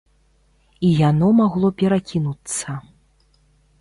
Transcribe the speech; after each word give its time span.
І 0.87 0.89
яно 1.09 1.29
магло 1.41 1.71
перакінуцца. 1.81 2.69